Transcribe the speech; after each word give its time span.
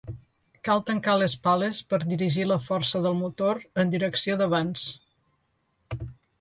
Cal 0.67 0.79
tancar 0.87 1.13
les 1.23 1.35
pales 1.47 1.81
per 1.91 1.99
dirigir 2.13 2.47
la 2.53 2.59
força 2.69 3.03
del 3.05 3.19
motor 3.21 3.63
en 3.85 3.95
direcció 3.95 4.41
d'avanç. 4.43 4.91